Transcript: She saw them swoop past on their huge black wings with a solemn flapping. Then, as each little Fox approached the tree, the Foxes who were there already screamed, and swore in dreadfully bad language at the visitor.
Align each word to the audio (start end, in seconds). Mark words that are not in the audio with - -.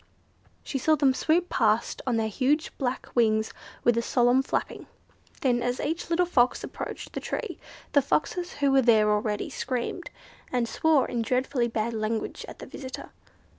She 0.63 0.79
saw 0.79 0.95
them 0.95 1.13
swoop 1.13 1.47
past 1.47 2.01
on 2.07 2.17
their 2.17 2.27
huge 2.27 2.75
black 2.79 3.09
wings 3.13 3.53
with 3.83 3.95
a 3.95 4.01
solemn 4.01 4.41
flapping. 4.41 4.87
Then, 5.41 5.61
as 5.61 5.79
each 5.79 6.09
little 6.09 6.25
Fox 6.25 6.63
approached 6.63 7.13
the 7.13 7.19
tree, 7.19 7.59
the 7.91 8.01
Foxes 8.01 8.53
who 8.53 8.71
were 8.71 8.81
there 8.81 9.11
already 9.11 9.51
screamed, 9.51 10.09
and 10.51 10.67
swore 10.67 11.07
in 11.07 11.21
dreadfully 11.21 11.67
bad 11.67 11.93
language 11.93 12.45
at 12.49 12.57
the 12.57 12.65
visitor. 12.65 13.11